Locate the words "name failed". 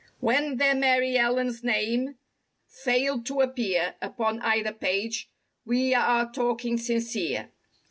1.63-3.23